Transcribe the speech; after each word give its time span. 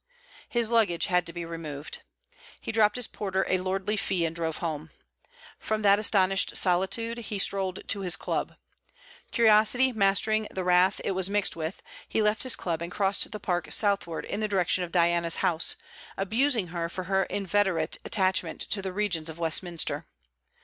His 0.49 0.71
luggage 0.71 1.05
had 1.05 1.27
to 1.27 1.31
be 1.31 1.45
removed. 1.45 2.01
He 2.59 2.71
dropped 2.71 2.95
his 2.95 3.05
porter 3.05 3.45
a 3.47 3.59
lordly 3.59 3.97
fee 3.97 4.25
and 4.25 4.35
drove 4.35 4.57
home. 4.57 4.89
From 5.59 5.83
that 5.83 5.99
astonished 5.99 6.57
solitude 6.57 7.19
he 7.19 7.37
strolled 7.37 7.87
to 7.89 7.99
his 7.99 8.15
Club. 8.15 8.55
Curiosity 9.29 9.91
mastering 9.91 10.47
the 10.49 10.63
wrath 10.63 11.01
it 11.05 11.11
was 11.11 11.29
mixed 11.29 11.55
with, 11.55 11.83
he 12.09 12.19
left 12.19 12.41
his 12.41 12.55
Club 12.55 12.81
and 12.81 12.91
crossed 12.91 13.29
the 13.31 13.39
park 13.39 13.71
southward 13.71 14.25
in 14.25 14.39
the 14.39 14.47
direction 14.47 14.83
of 14.83 14.91
Diana's 14.91 15.35
house, 15.45 15.75
abusing 16.17 16.69
her 16.69 16.89
for 16.89 17.03
her 17.03 17.25
inveterate 17.25 17.99
attachment 18.03 18.59
to 18.61 18.81
the 18.81 18.91
regions 18.91 19.29
of 19.29 19.37
Westminster. 19.37 20.07